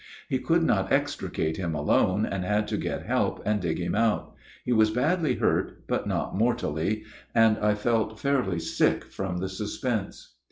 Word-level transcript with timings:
He 0.29 0.39
could 0.39 0.63
not 0.63 0.91
extricate 0.91 1.57
him 1.57 1.75
alone, 1.75 2.25
and 2.25 2.43
had 2.43 2.67
to 2.69 2.77
get 2.77 3.05
help 3.05 3.39
and 3.45 3.61
dig 3.61 3.77
him 3.79 3.93
out. 3.93 4.33
He 4.65 4.73
was 4.73 4.89
badly 4.89 5.35
hurt, 5.35 5.85
but 5.87 6.07
not 6.07 6.35
mortally, 6.35 7.03
and 7.35 7.59
I 7.59 7.75
felt 7.75 8.19
fairly 8.19 8.57
sick 8.59 9.03
from 9.05 9.37
the 9.37 9.47
suspense. 9.47 10.33